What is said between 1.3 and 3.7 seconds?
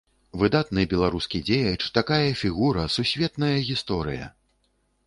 дзеяч, такая фігура, сусветная